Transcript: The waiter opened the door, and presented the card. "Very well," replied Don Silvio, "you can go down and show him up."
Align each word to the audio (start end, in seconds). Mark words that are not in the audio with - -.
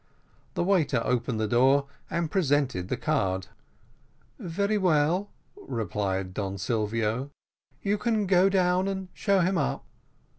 The 0.55 0.63
waiter 0.63 0.99
opened 1.05 1.39
the 1.39 1.47
door, 1.47 1.85
and 2.09 2.31
presented 2.31 2.87
the 2.87 2.97
card. 2.97 3.49
"Very 4.39 4.75
well," 4.75 5.29
replied 5.55 6.33
Don 6.33 6.57
Silvio, 6.57 7.29
"you 7.83 7.99
can 7.99 8.25
go 8.25 8.49
down 8.49 8.87
and 8.87 9.09
show 9.13 9.41
him 9.41 9.59
up." 9.59 9.85